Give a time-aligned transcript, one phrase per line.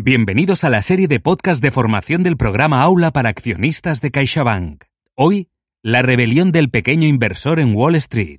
[0.00, 4.84] Bienvenidos a la serie de podcast de formación del programa Aula para accionistas de CaixaBank.
[5.16, 5.50] Hoy,
[5.82, 8.38] la rebelión del pequeño inversor en Wall Street.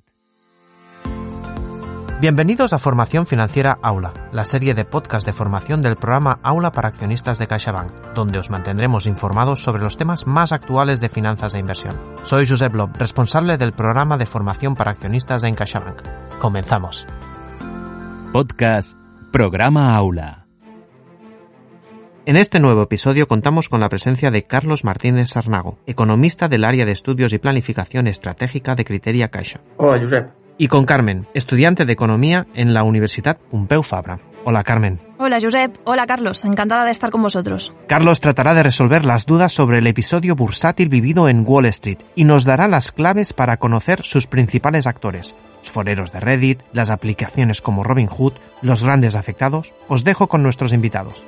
[2.18, 6.88] Bienvenidos a Formación Financiera Aula, la serie de podcast de formación del programa Aula para
[6.88, 11.58] accionistas de CaixaBank, donde os mantendremos informados sobre los temas más actuales de finanzas e
[11.58, 12.00] inversión.
[12.22, 16.38] Soy Josep Lob, responsable del programa de formación para accionistas en CaixaBank.
[16.38, 17.06] Comenzamos.
[18.32, 18.96] Podcast
[19.30, 20.39] Programa Aula.
[22.30, 26.86] En este nuevo episodio contamos con la presencia de Carlos Martínez Sarnago, economista del área
[26.86, 29.62] de estudios y planificación estratégica de Criteria Caixa.
[29.78, 30.30] Hola, Josep.
[30.56, 34.20] Y con Carmen, estudiante de economía en la Universidad Pompeu Fabra.
[34.44, 35.00] Hola, Carmen.
[35.18, 35.76] Hola, Josep.
[35.82, 36.44] Hola, Carlos.
[36.44, 37.74] Encantada de estar con vosotros.
[37.88, 42.22] Carlos tratará de resolver las dudas sobre el episodio bursátil vivido en Wall Street y
[42.22, 47.60] nos dará las claves para conocer sus principales actores, los foreros de Reddit, las aplicaciones
[47.60, 49.74] como Robinhood, los grandes afectados.
[49.88, 51.26] Os dejo con nuestros invitados.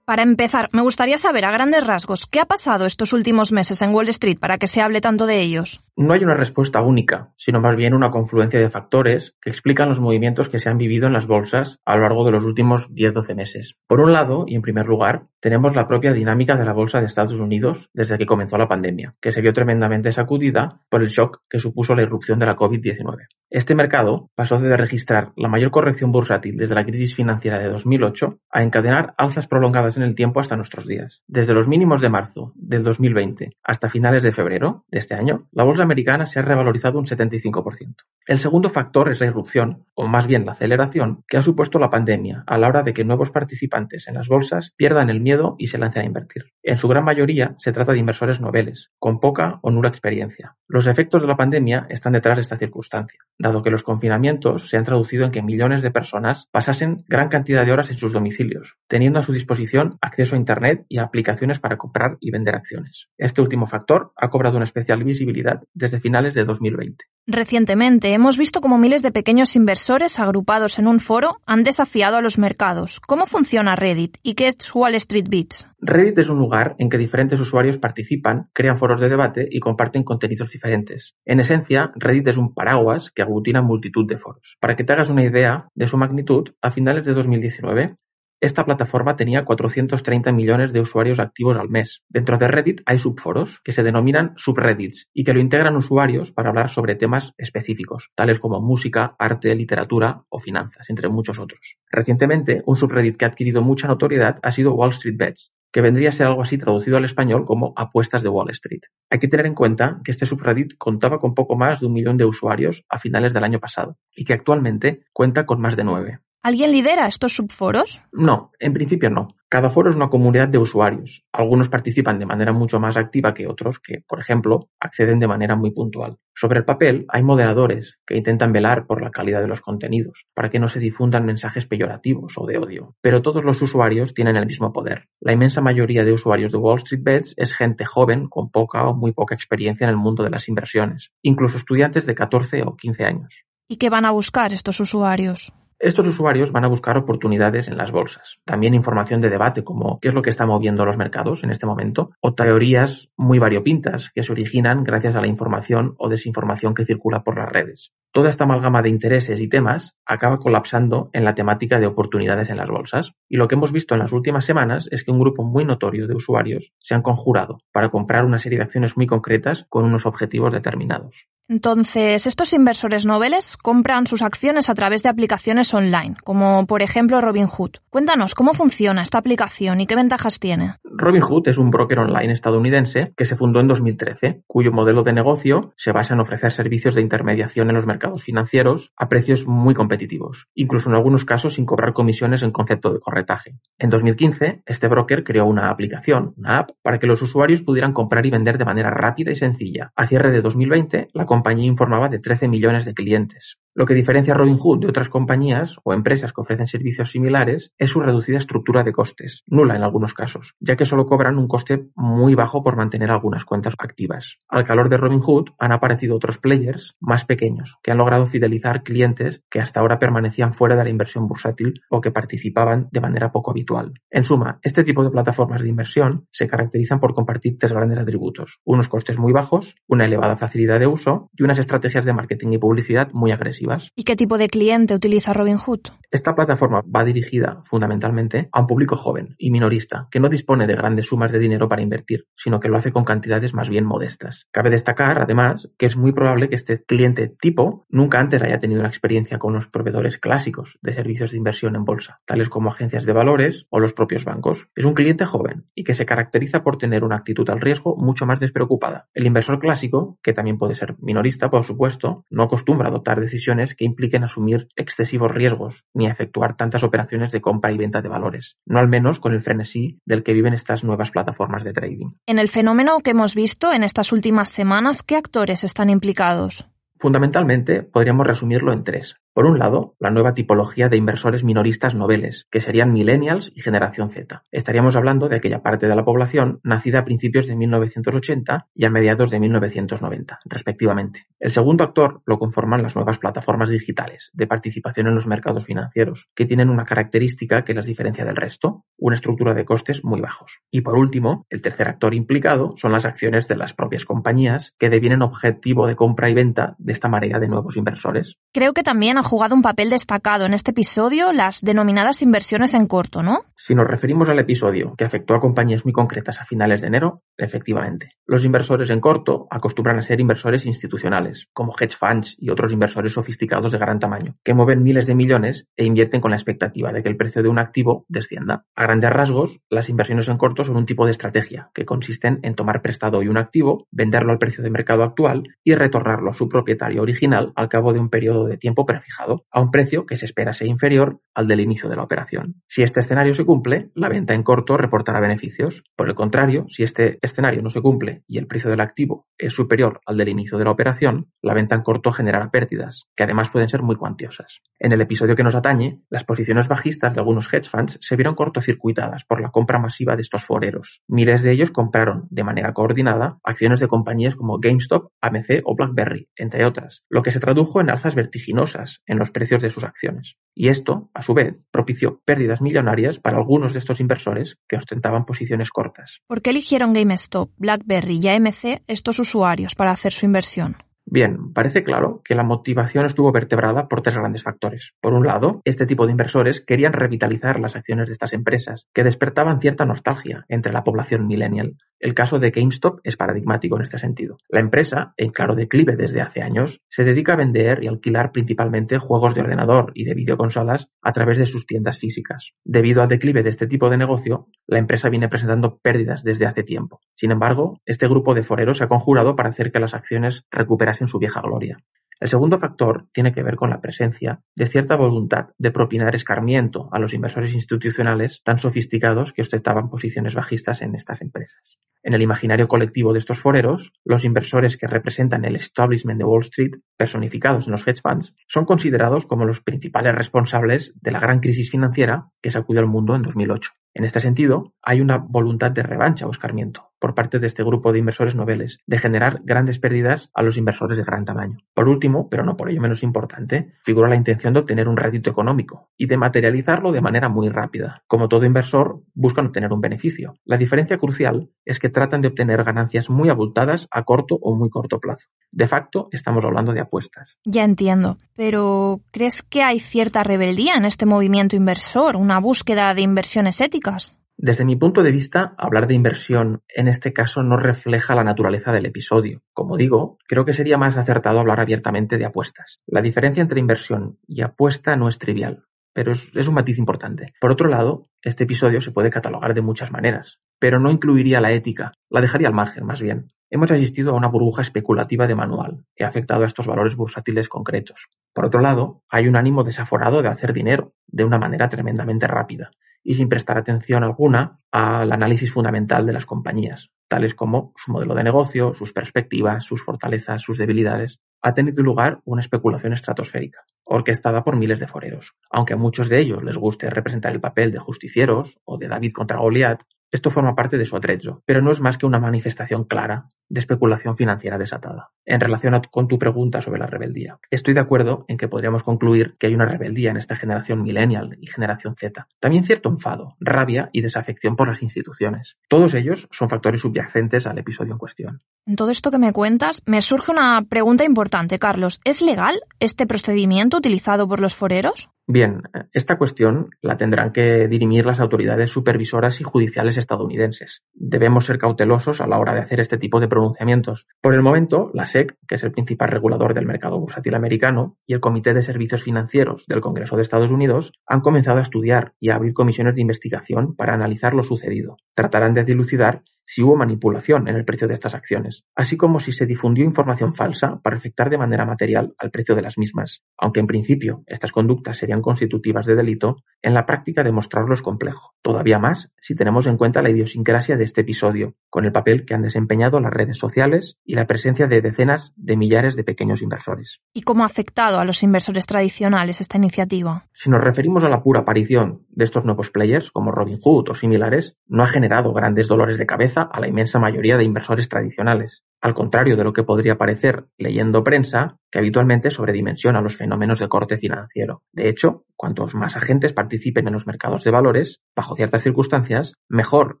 [0.06, 3.94] Para empezar, me gustaría saber a grandes rasgos qué ha pasado estos últimos meses en
[3.94, 5.82] Wall Street para que se hable tanto de ellos.
[5.96, 10.00] No hay una respuesta única, sino más bien una confluencia de factores que explican los
[10.00, 13.34] movimientos que se han vivido en las bolsas a lo largo de los últimos 10-12
[13.34, 13.76] meses.
[13.86, 17.06] Por un lado, y en primer lugar, tenemos la propia dinámica de la bolsa de
[17.06, 21.42] Estados Unidos desde que comenzó la pandemia, que se vio tremendamente sacudida por el shock
[21.48, 23.26] que supuso la irrupción de la COVID-19.
[23.48, 28.40] Este mercado pasó de registrar la mayor corrección bursátil desde la crisis financiera de 2008
[28.50, 31.22] a encadenar alzas prolongadas en el tiempo hasta nuestros días.
[31.26, 35.64] Desde los mínimos de marzo del 2020 hasta finales de febrero de este año, la
[35.64, 37.94] bolsa americana se ha revalorizado un 75%.
[38.26, 41.90] El segundo factor es la irrupción, o más bien la aceleración, que ha supuesto la
[41.90, 45.66] pandemia a la hora de que nuevos participantes en las bolsas pierdan el miedo y
[45.66, 46.52] se lancen a invertir.
[46.62, 50.56] En su gran mayoría se trata de inversores noveles, con poca o nula experiencia.
[50.66, 54.78] Los efectos de la pandemia están detrás de esta circunstancia, dado que los confinamientos se
[54.78, 58.76] han traducido en que millones de personas pasasen gran cantidad de horas en sus domicilios,
[58.88, 63.08] teniendo a su disposición acceso a Internet y a aplicaciones para comprar y vender acciones.
[63.18, 67.04] Este último factor ha cobrado una especial visibilidad desde finales de 2020.
[67.26, 72.20] Recientemente hemos visto cómo miles de pequeños inversores agrupados en un foro han desafiado a
[72.20, 73.00] los mercados.
[73.00, 75.68] ¿Cómo funciona Reddit y qué es Wall Street Beats?
[75.78, 80.02] Reddit es un lugar en que diferentes usuarios participan, crean foros de debate y comparten
[80.02, 81.14] contenidos diferentes.
[81.24, 84.56] En esencia, Reddit es un paraguas que aglutina multitud de foros.
[84.60, 87.96] Para que te hagas una idea de su magnitud, a finales de 2019
[88.44, 92.02] esta plataforma tenía 430 millones de usuarios activos al mes.
[92.08, 96.50] Dentro de Reddit hay subforos que se denominan subreddits y que lo integran usuarios para
[96.50, 101.78] hablar sobre temas específicos, tales como música, arte, literatura o finanzas, entre muchos otros.
[101.90, 106.10] Recientemente, un subreddit que ha adquirido mucha notoriedad ha sido Wall Street Bets, que vendría
[106.10, 108.82] a ser algo así traducido al español como apuestas de Wall Street.
[109.10, 112.16] Hay que tener en cuenta que este subreddit contaba con poco más de un millón
[112.16, 116.20] de usuarios a finales del año pasado y que actualmente cuenta con más de nueve.
[116.44, 118.02] ¿Alguien lidera estos subforos?
[118.12, 119.28] No, en principio no.
[119.48, 121.24] Cada foro es una comunidad de usuarios.
[121.32, 125.56] Algunos participan de manera mucho más activa que otros que, por ejemplo, acceden de manera
[125.56, 126.18] muy puntual.
[126.34, 130.50] Sobre el papel, hay moderadores que intentan velar por la calidad de los contenidos, para
[130.50, 132.94] que no se difundan mensajes peyorativos o de odio.
[133.00, 135.08] Pero todos los usuarios tienen el mismo poder.
[135.20, 138.94] La inmensa mayoría de usuarios de Wall Street Bets es gente joven con poca o
[138.94, 143.04] muy poca experiencia en el mundo de las inversiones, incluso estudiantes de 14 o 15
[143.04, 143.46] años.
[143.66, 145.54] ¿Y qué van a buscar estos usuarios?
[145.78, 150.08] Estos usuarios van a buscar oportunidades en las bolsas, también información de debate como qué
[150.08, 154.22] es lo que está moviendo los mercados en este momento, o teorías muy variopintas que
[154.22, 157.92] se originan gracias a la información o desinformación que circula por las redes.
[158.14, 162.58] Toda esta amalgama de intereses y temas acaba colapsando en la temática de oportunidades en
[162.58, 163.12] las bolsas.
[163.28, 166.06] Y lo que hemos visto en las últimas semanas es que un grupo muy notorio
[166.06, 170.06] de usuarios se han conjurado para comprar una serie de acciones muy concretas con unos
[170.06, 171.26] objetivos determinados.
[171.46, 177.20] Entonces, estos inversores noveles compran sus acciones a través de aplicaciones online, como por ejemplo
[177.20, 177.72] Robinhood.
[177.90, 180.76] Cuéntanos cómo funciona esta aplicación y qué ventajas tiene.
[180.84, 185.74] Robinhood es un broker online estadounidense que se fundó en 2013, cuyo modelo de negocio
[185.76, 190.46] se basa en ofrecer servicios de intermediación en los mercados financieros a precios muy competitivos,
[190.54, 193.58] incluso en algunos casos sin cobrar comisiones en concepto de corretaje.
[193.78, 198.24] En 2015, este broker creó una aplicación, una app, para que los usuarios pudieran comprar
[198.24, 199.92] y vender de manera rápida y sencilla.
[199.94, 203.58] A cierre de 2020, la compañía informaba de 13 millones de clientes.
[203.76, 207.90] Lo que diferencia a Robinhood de otras compañías o empresas que ofrecen servicios similares es
[207.90, 211.88] su reducida estructura de costes, nula en algunos casos, ya que solo cobran un coste
[211.96, 214.38] muy bajo por mantener algunas cuentas activas.
[214.48, 219.42] Al calor de Robinhood han aparecido otros players más pequeños que han logrado fidelizar clientes
[219.50, 223.50] que hasta ahora permanecían fuera de la inversión bursátil o que participaban de manera poco
[223.50, 223.94] habitual.
[224.08, 228.60] En suma, este tipo de plataformas de inversión se caracterizan por compartir tres grandes atributos,
[228.62, 232.58] unos costes muy bajos, una elevada facilidad de uso y unas estrategias de marketing y
[232.58, 233.63] publicidad muy agresivas.
[233.94, 235.80] ¿Y qué tipo de cliente utiliza Robinhood?
[236.10, 240.76] Esta plataforma va dirigida fundamentalmente a un público joven y minorista que no dispone de
[240.76, 244.46] grandes sumas de dinero para invertir, sino que lo hace con cantidades más bien modestas.
[244.52, 248.78] Cabe destacar, además, que es muy probable que este cliente tipo nunca antes haya tenido
[248.78, 253.06] una experiencia con los proveedores clásicos de servicios de inversión en bolsa, tales como agencias
[253.06, 254.68] de valores o los propios bancos.
[254.76, 258.24] Es un cliente joven y que se caracteriza por tener una actitud al riesgo mucho
[258.24, 259.08] más despreocupada.
[259.14, 263.53] El inversor clásico, que también puede ser minorista, por supuesto, no acostumbra a adoptar decisiones
[263.76, 268.08] que impliquen asumir excesivos riesgos ni a efectuar tantas operaciones de compra y venta de
[268.08, 272.10] valores, no al menos con el frenesí del que viven estas nuevas plataformas de trading.
[272.26, 276.66] En el fenómeno que hemos visto en estas últimas semanas, ¿qué actores están implicados?
[276.98, 279.16] Fundamentalmente, podríamos resumirlo en tres.
[279.34, 284.10] Por un lado, la nueva tipología de inversores minoristas noveles, que serían millennials y generación
[284.10, 284.44] Z.
[284.52, 288.90] Estaríamos hablando de aquella parte de la población nacida a principios de 1980 y a
[288.90, 291.26] mediados de 1990, respectivamente.
[291.40, 296.28] El segundo actor lo conforman las nuevas plataformas digitales de participación en los mercados financieros,
[296.36, 300.60] que tienen una característica que las diferencia del resto, una estructura de costes muy bajos.
[300.70, 304.90] Y por último, el tercer actor implicado son las acciones de las propias compañías que
[304.90, 308.36] devienen objetivo de compra y venta de esta marea de nuevos inversores.
[308.52, 313.22] Creo que también jugado un papel destacado en este episodio las denominadas inversiones en corto,
[313.22, 313.40] ¿no?
[313.56, 317.22] Si nos referimos al episodio que afectó a compañías muy concretas a finales de enero,
[317.36, 318.10] efectivamente.
[318.26, 323.12] Los inversores en corto acostumbran a ser inversores institucionales, como hedge funds y otros inversores
[323.12, 327.02] sofisticados de gran tamaño, que mueven miles de millones e invierten con la expectativa de
[327.02, 328.66] que el precio de un activo descienda.
[328.76, 332.54] A grandes rasgos, las inversiones en corto son un tipo de estrategia que consisten en
[332.54, 336.48] tomar prestado hoy un activo, venderlo al precio de mercado actual y retornarlo a su
[336.48, 339.13] propietario original al cabo de un periodo de tiempo prefijado
[339.50, 342.62] a un precio que se espera sea inferior al del inicio de la operación.
[342.68, 345.82] Si este escenario se cumple, la venta en corto reportará beneficios.
[345.96, 349.52] Por el contrario, si este escenario no se cumple y el precio del activo es
[349.52, 353.50] superior al del inicio de la operación, la venta en corto generará pérdidas, que además
[353.50, 354.60] pueden ser muy cuantiosas.
[354.78, 358.34] En el episodio que nos atañe, las posiciones bajistas de algunos hedge funds se vieron
[358.34, 361.02] cortocircuitadas por la compra masiva de estos foreros.
[361.08, 366.28] Miles de ellos compraron de manera coordinada acciones de compañías como GameStop, AMC o BlackBerry,
[366.36, 370.36] entre otras, lo que se tradujo en alzas vertiginosas en los precios de sus acciones.
[370.54, 375.24] Y esto, a su vez, propició pérdidas millonarias para algunos de estos inversores que ostentaban
[375.24, 376.20] posiciones cortas.
[376.26, 380.76] ¿Por qué eligieron GameStop, BlackBerry y AMC estos usuarios para hacer su inversión?
[381.06, 384.92] Bien, parece claro que la motivación estuvo vertebrada por tres grandes factores.
[385.00, 389.04] Por un lado, este tipo de inversores querían revitalizar las acciones de estas empresas, que
[389.04, 391.76] despertaban cierta nostalgia entre la población millennial.
[392.00, 394.36] El caso de GameStop es paradigmático en este sentido.
[394.48, 398.98] La empresa, en claro declive desde hace años, se dedica a vender y alquilar principalmente
[398.98, 402.52] juegos de ordenador y de videoconsolas a través de sus tiendas físicas.
[402.64, 406.62] Debido al declive de este tipo de negocio, la empresa viene presentando pérdidas desde hace
[406.62, 407.00] tiempo.
[407.14, 410.93] Sin embargo, este grupo de foreros se ha conjurado para hacer que las acciones recuperasen
[411.08, 411.78] su vieja gloria.
[412.20, 416.88] El segundo factor tiene que ver con la presencia de cierta voluntad de propinar escarmiento
[416.92, 421.78] a los inversores institucionales tan sofisticados que ostentaban posiciones bajistas en estas empresas.
[422.02, 426.42] En el imaginario colectivo de estos foreros, los inversores que representan el establishment de Wall
[426.42, 431.40] Street, personificados en los hedge funds, son considerados como los principales responsables de la gran
[431.40, 433.70] crisis financiera que sacudió al mundo en 2008.
[433.94, 437.92] En este sentido, hay una voluntad de revancha o escarmiento por parte de este grupo
[437.92, 441.58] de inversores noveles de generar grandes pérdidas a los inversores de gran tamaño.
[441.74, 445.28] Por último, pero no por ello menos importante, figura la intención de obtener un rédito
[445.28, 448.04] económico y de materializarlo de manera muy rápida.
[448.06, 450.38] Como todo inversor, buscan obtener un beneficio.
[450.46, 454.70] La diferencia crucial es que tratan de obtener ganancias muy abultadas a corto o muy
[454.70, 455.28] corto plazo.
[455.52, 457.36] De facto, estamos hablando de apuestas.
[457.44, 463.02] Ya entiendo, pero ¿crees que hay cierta rebeldía en este movimiento inversor, una búsqueda de
[463.02, 464.16] inversiones éticas?
[464.44, 468.72] Desde mi punto de vista, hablar de inversión en este caso no refleja la naturaleza
[468.72, 469.40] del episodio.
[469.54, 472.82] Como digo, creo que sería más acertado hablar abiertamente de apuestas.
[472.86, 477.32] La diferencia entre inversión y apuesta no es trivial, pero es, un matiz importante.
[477.40, 481.52] Por otro lado, este episodio se puede catalogar de muchas maneras, pero no incluiría la
[481.52, 483.32] ética, la dejaría al margen más bien.
[483.48, 487.48] Hemos asistido a una burbuja especulativa de manual que ha afectado a estos valores bursátiles
[487.48, 488.10] concretos.
[488.34, 492.72] Por otro lado, hay un ánimo desaforado de hacer dinero de una manera tremendamente rápida
[493.04, 498.14] y sin prestar atención alguna al análisis fundamental de las compañías, tales como su modelo
[498.14, 501.20] de negocio, sus perspectivas, sus fortalezas, sus debilidades.
[501.42, 505.34] Ha tenido lugar una especulación estratosférica, orquestada por miles de foreros.
[505.50, 509.12] Aunque a muchos de ellos les guste representar el papel de justicieros o de David
[509.12, 509.82] contra Goliat,
[510.14, 513.58] Esto forma parte de su atrecho, pero no es más que una manifestación clara de
[513.58, 515.10] especulación financiera desatada.
[515.24, 519.34] En relación con tu pregunta sobre la rebeldía, estoy de acuerdo en que podríamos concluir
[519.40, 522.28] que hay una rebeldía en esta generación millennial y generación Z.
[522.38, 525.56] También cierto enfado, rabia y desafección por las instituciones.
[525.68, 528.40] Todos ellos son factores subyacentes al episodio en cuestión.
[528.66, 532.00] En todo esto que me cuentas, me surge una pregunta importante, Carlos.
[532.04, 535.08] ¿Es legal este procedimiento utilizado por los foreros?
[535.26, 535.62] Bien,
[535.94, 540.82] esta cuestión la tendrán que dirimir las autoridades supervisoras y judiciales estadounidenses.
[540.92, 544.06] Debemos ser cautelosos a la hora de hacer este tipo de pronunciamientos.
[544.20, 548.12] Por el momento, la SEC, que es el principal regulador del mercado bursátil americano, y
[548.12, 552.28] el Comité de Servicios Financieros del Congreso de Estados Unidos han comenzado a estudiar y
[552.28, 554.98] a abrir comisiones de investigación para analizar lo sucedido.
[555.14, 559.32] Tratarán de dilucidar si hubo manipulación en el precio de estas acciones, así como si
[559.32, 563.22] se difundió información falsa para afectar de manera material al precio de las mismas.
[563.38, 568.34] Aunque en principio estas conductas serían constitutivas de delito, en la práctica demostrarlo es complejo,
[568.42, 572.34] todavía más si tenemos en cuenta la idiosincrasia de este episodio, con el papel que
[572.34, 577.00] han desempeñado las redes sociales y la presencia de decenas de millares de pequeños inversores.
[577.12, 580.26] ¿Y cómo ha afectado a los inversores tradicionales esta iniciativa?
[580.32, 584.56] Si nos referimos a la pura aparición de estos nuevos players como Robinhood o similares,
[584.66, 588.92] no ha generado grandes dolores de cabeza a la inmensa mayoría de inversores tradicionales, al
[588.92, 593.96] contrario de lo que podría parecer leyendo prensa, que habitualmente sobredimensiona los fenómenos de corte
[593.96, 594.62] financiero.
[594.72, 600.00] De hecho, cuantos más agentes participen en los mercados de valores, bajo ciertas circunstancias, mejor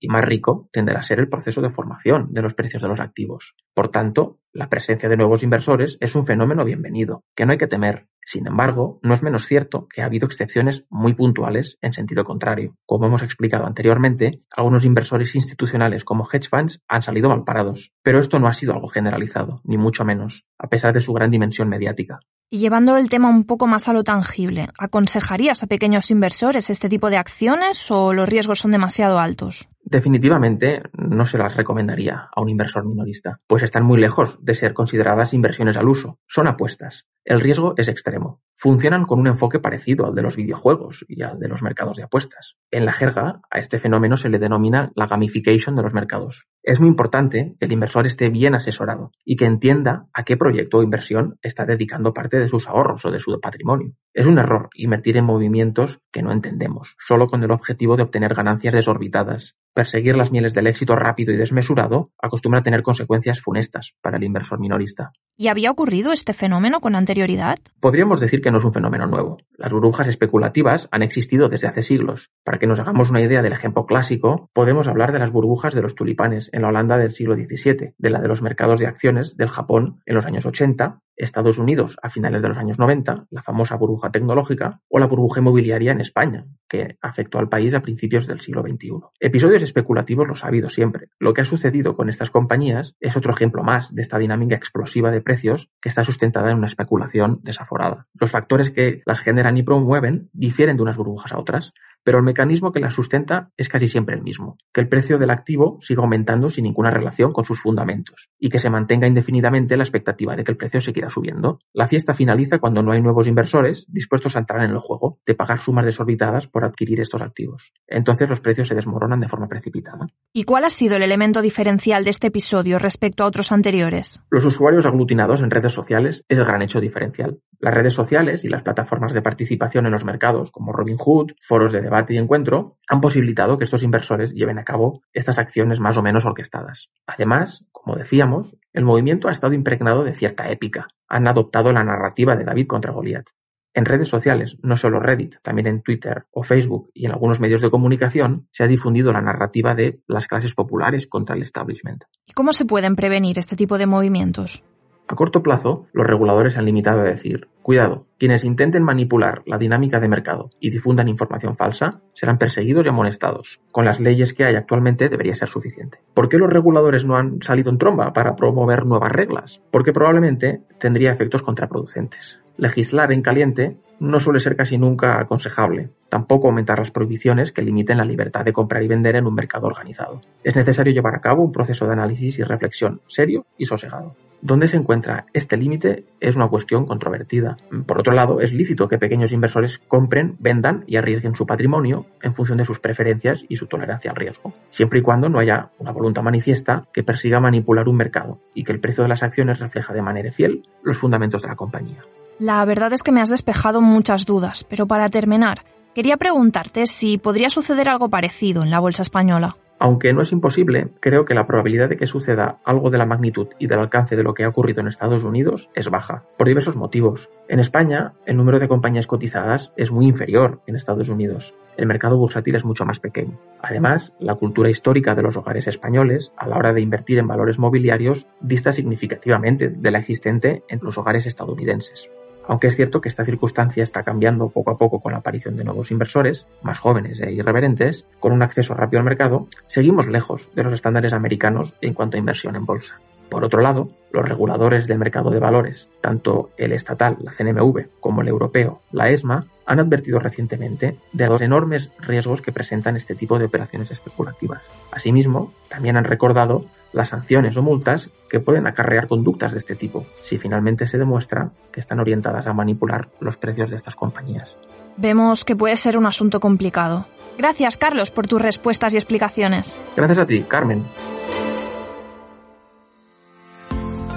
[0.00, 3.00] y más rico tenderá a ser el proceso de formación de los precios de los
[3.00, 3.54] activos.
[3.74, 7.66] Por tanto, la presencia de nuevos inversores es un fenómeno bienvenido, que no hay que
[7.66, 12.22] temer, sin embargo, no es menos cierto que ha habido excepciones muy puntuales en sentido
[12.22, 12.76] contrario.
[12.86, 18.20] Como hemos explicado anteriormente, algunos inversores institucionales como hedge funds han salido mal parados, pero
[18.20, 21.68] esto no ha sido algo generalizado, ni mucho menos, a pesar de su gran dimensión
[21.68, 22.20] mediática.
[22.52, 26.88] Y llevando el tema un poco más a lo tangible, ¿aconsejarías a pequeños inversores este
[26.88, 29.68] tipo de acciones o los riesgos son demasiado altos?
[29.84, 34.74] Definitivamente no se las recomendaría a un inversor minorista, pues están muy lejos de ser
[34.74, 37.06] consideradas inversiones al uso, son apuestas.
[37.24, 38.40] El riesgo es extremo.
[38.56, 42.02] Funcionan con un enfoque parecido al de los videojuegos y al de los mercados de
[42.02, 42.56] apuestas.
[42.70, 46.46] En la jerga, a este fenómeno se le denomina la gamification de los mercados.
[46.62, 50.78] Es muy importante que el inversor esté bien asesorado y que entienda a qué proyecto
[50.78, 53.94] o inversión está dedicando parte de sus ahorros o de su patrimonio.
[54.12, 58.34] Es un error invertir en movimientos que no entendemos, solo con el objetivo de obtener
[58.34, 59.56] ganancias desorbitadas.
[59.72, 64.24] Perseguir las mieles del éxito rápido y desmesurado acostumbra a tener consecuencias funestas para el
[64.24, 65.12] inversor minorista.
[65.36, 67.56] ¿Y había ocurrido este fenómeno con anterioridad?
[67.80, 69.38] Podríamos decir que no es un fenómeno nuevo.
[69.56, 72.30] Las burbujas especulativas han existido desde hace siglos.
[72.44, 75.80] Para que nos hagamos una idea del ejemplo clásico, podemos hablar de las burbujas de
[75.80, 79.36] los tulipanes en la Holanda del siglo XVII, de la de los mercados de acciones
[79.36, 83.42] del Japón en los años 80 Estados Unidos a finales de los años 90, la
[83.42, 88.26] famosa burbuja tecnológica, o la burbuja inmobiliaria en España, que afectó al país a principios
[88.26, 88.90] del siglo XXI.
[89.20, 91.08] Episodios especulativos los ha habido siempre.
[91.18, 95.10] Lo que ha sucedido con estas compañías es otro ejemplo más de esta dinámica explosiva
[95.10, 98.06] de precios que está sustentada en una especulación desaforada.
[98.14, 101.72] Los factores que las generan y promueven difieren de unas burbujas a otras,
[102.04, 105.30] pero el mecanismo que la sustenta es casi siempre el mismo, que el precio del
[105.30, 109.82] activo siga aumentando sin ninguna relación con sus fundamentos y que se mantenga indefinidamente la
[109.82, 111.58] expectativa de que el precio seguirá subiendo.
[111.72, 115.34] La fiesta finaliza cuando no hay nuevos inversores dispuestos a entrar en el juego, de
[115.34, 117.72] pagar sumas desorbitadas por adquirir estos activos.
[117.86, 120.06] Entonces los precios se desmoronan de forma precipitada.
[120.32, 124.22] ¿Y cuál ha sido el elemento diferencial de este episodio respecto a otros anteriores?
[124.30, 127.40] Los usuarios aglutinados en redes sociales es el gran hecho diferencial.
[127.58, 131.89] Las redes sociales y las plataformas de participación en los mercados, como Robinhood, foros de
[131.90, 136.02] debate y encuentro, han posibilitado que estos inversores lleven a cabo estas acciones más o
[136.02, 136.88] menos orquestadas.
[137.06, 140.88] Además, como decíamos, el movimiento ha estado impregnado de cierta épica.
[141.08, 143.26] Han adoptado la narrativa de David contra Goliat.
[143.72, 147.60] En redes sociales, no solo Reddit, también en Twitter o Facebook y en algunos medios
[147.60, 152.02] de comunicación, se ha difundido la narrativa de las clases populares contra el establishment.
[152.26, 154.64] ¿Y cómo se pueden prevenir este tipo de movimientos?
[155.10, 159.98] A corto plazo, los reguladores han limitado a decir, cuidado, quienes intenten manipular la dinámica
[159.98, 163.60] de mercado y difundan información falsa serán perseguidos y amonestados.
[163.72, 165.98] Con las leyes que hay actualmente debería ser suficiente.
[166.14, 169.60] ¿Por qué los reguladores no han salido en tromba para promover nuevas reglas?
[169.72, 172.38] Porque probablemente tendría efectos contraproducentes.
[172.56, 175.90] Legislar en caliente no suele ser casi nunca aconsejable.
[176.08, 179.66] Tampoco aumentar las prohibiciones que limiten la libertad de comprar y vender en un mercado
[179.66, 180.20] organizado.
[180.44, 184.14] Es necesario llevar a cabo un proceso de análisis y reflexión serio y sosegado.
[184.42, 186.06] ¿Dónde se encuentra este límite?
[186.18, 187.58] Es una cuestión controvertida.
[187.86, 192.34] Por otro lado, es lícito que pequeños inversores compren, vendan y arriesguen su patrimonio en
[192.34, 195.92] función de sus preferencias y su tolerancia al riesgo, siempre y cuando no haya una
[195.92, 199.92] voluntad manifiesta que persiga manipular un mercado y que el precio de las acciones refleja
[199.92, 202.02] de manera fiel los fundamentos de la compañía.
[202.38, 207.18] La verdad es que me has despejado muchas dudas, pero para terminar, quería preguntarte si
[207.18, 209.56] podría suceder algo parecido en la bolsa española.
[209.82, 213.48] Aunque no es imposible, creo que la probabilidad de que suceda algo de la magnitud
[213.58, 216.76] y del alcance de lo que ha ocurrido en Estados Unidos es baja, por diversos
[216.76, 217.30] motivos.
[217.48, 221.54] En España, el número de compañías cotizadas es muy inferior en Estados Unidos.
[221.78, 223.40] El mercado bursátil es mucho más pequeño.
[223.62, 227.58] Además, la cultura histórica de los hogares españoles a la hora de invertir en valores
[227.58, 232.10] mobiliarios dista significativamente de la existente en los hogares estadounidenses
[232.50, 235.62] aunque es cierto que esta circunstancia está cambiando poco a poco con la aparición de
[235.62, 240.64] nuevos inversores, más jóvenes e irreverentes, con un acceso rápido al mercado, seguimos lejos de
[240.64, 242.98] los estándares americanos en cuanto a inversión en bolsa.
[243.28, 248.22] Por otro lado, los reguladores del mercado de valores, tanto el estatal, la CNMV, como
[248.22, 253.38] el europeo, la ESMA, han advertido recientemente de los enormes riesgos que presentan este tipo
[253.38, 254.62] de operaciones especulativas.
[254.90, 260.04] Asimismo, también han recordado las sanciones o multas que pueden acarrear conductas de este tipo,
[260.22, 264.56] si finalmente se demuestra que están orientadas a manipular los precios de estas compañías.
[264.96, 267.06] Vemos que puede ser un asunto complicado.
[267.38, 269.78] Gracias, Carlos, por tus respuestas y explicaciones.
[269.94, 270.82] Gracias a ti, Carmen.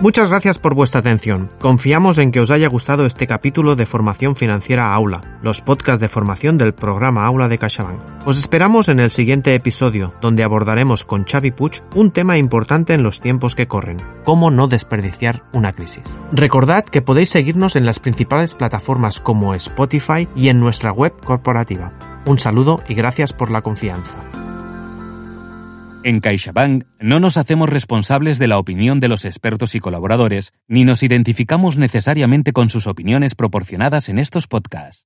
[0.04, 1.50] Muchas gracias por vuestra atención.
[1.62, 6.10] Confiamos en que os haya gustado este capítulo de Formación Financiera Aula, los podcasts de
[6.10, 8.02] formación del programa Aula de CaixaBank.
[8.26, 13.02] Os esperamos en el siguiente episodio, donde abordaremos con Xavi Puig un tema importante en
[13.02, 13.96] los tiempos que corren,
[14.26, 16.04] cómo no desperdiciar una crisis.
[16.34, 21.94] Recordad que podéis seguirnos en las principales plataformas como Spotify y en nuestra web corporativa.
[22.28, 24.12] Un saludo y gracias por la confianza.
[26.06, 30.84] En CaixaBank no nos hacemos responsables de la opinión de los expertos y colaboradores, ni
[30.84, 35.06] nos identificamos necesariamente con sus opiniones proporcionadas en estos podcasts.